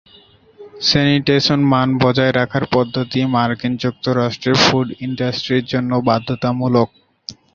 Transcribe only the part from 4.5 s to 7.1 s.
Food ইন্ডাস্ট্রির জন্য বাধ্যতামূলক।